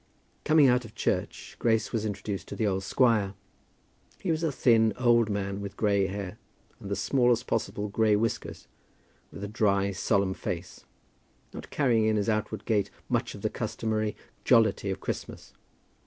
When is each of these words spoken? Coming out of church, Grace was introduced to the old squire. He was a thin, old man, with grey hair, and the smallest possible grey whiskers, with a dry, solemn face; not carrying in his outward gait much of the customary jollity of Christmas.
Coming 0.45 0.67
out 0.67 0.83
of 0.83 0.95
church, 0.95 1.55
Grace 1.59 1.93
was 1.93 2.05
introduced 2.05 2.47
to 2.47 2.55
the 2.55 2.65
old 2.65 2.81
squire. 2.81 3.35
He 4.19 4.31
was 4.31 4.41
a 4.41 4.51
thin, 4.51 4.93
old 4.97 5.29
man, 5.29 5.61
with 5.61 5.77
grey 5.77 6.07
hair, 6.07 6.39
and 6.79 6.89
the 6.89 6.95
smallest 6.95 7.45
possible 7.45 7.87
grey 7.87 8.15
whiskers, 8.15 8.67
with 9.31 9.43
a 9.43 9.47
dry, 9.47 9.91
solemn 9.91 10.33
face; 10.33 10.85
not 11.53 11.69
carrying 11.69 12.05
in 12.05 12.15
his 12.17 12.29
outward 12.29 12.65
gait 12.65 12.89
much 13.09 13.35
of 13.35 13.43
the 13.43 13.49
customary 13.51 14.15
jollity 14.43 14.89
of 14.89 14.99
Christmas. 15.01 15.53